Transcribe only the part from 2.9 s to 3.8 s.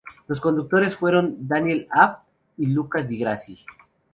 di Grassi.